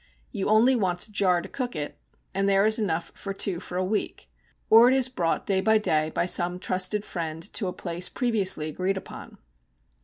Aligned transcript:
You 0.31 0.49
only 0.49 0.75
want 0.75 1.03
a 1.05 1.11
jar 1.11 1.43
to 1.43 1.47
cook 1.47 1.75
it, 1.75 1.95
and 2.33 2.49
there 2.49 2.65
is 2.65 2.79
enough 2.79 3.11
for 3.13 3.35
two 3.35 3.59
for 3.59 3.77
a 3.77 3.85
week; 3.85 4.31
or 4.67 4.87
it 4.89 4.95
is 4.95 5.07
brought 5.07 5.45
day 5.45 5.61
by 5.61 5.77
day 5.77 6.09
by 6.09 6.25
some 6.25 6.57
trusted 6.57 7.05
friend 7.05 7.43
to 7.53 7.67
a 7.67 7.71
place 7.73 8.09
previously 8.09 8.67
agreed 8.67 8.97
upon. 8.97 9.37